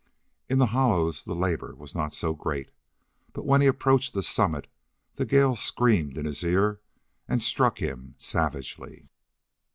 In 0.49 0.57
the 0.57 0.65
hollows 0.73 1.25
the 1.25 1.35
labor 1.35 1.75
was 1.75 1.93
not 1.93 2.15
so 2.15 2.33
great, 2.33 2.71
but 3.33 3.45
when 3.45 3.61
he 3.61 3.67
approached 3.67 4.17
a 4.17 4.23
summit 4.23 4.65
the 5.13 5.27
gale 5.27 5.55
screamed 5.55 6.17
in 6.17 6.25
his 6.25 6.43
ear 6.43 6.81
and 7.27 7.43
struck 7.43 7.77
him 7.77 8.15
savagely. 8.17 9.09